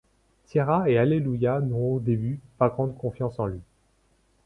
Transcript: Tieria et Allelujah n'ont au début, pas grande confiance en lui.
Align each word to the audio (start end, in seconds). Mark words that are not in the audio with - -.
Tieria 0.47 0.85
et 0.87 0.97
Allelujah 0.97 1.59
n'ont 1.59 1.93
au 1.93 1.99
début, 1.99 2.39
pas 2.57 2.69
grande 2.69 2.97
confiance 2.97 3.37
en 3.37 3.45
lui. 3.45 3.61